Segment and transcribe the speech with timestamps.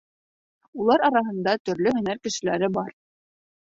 [0.85, 2.95] Улар араһында төрлө һөнәр кешеләре бар.